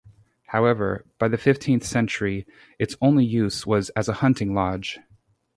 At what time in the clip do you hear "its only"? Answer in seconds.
2.79-3.23